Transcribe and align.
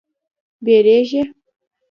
بیږیږې 0.65 1.21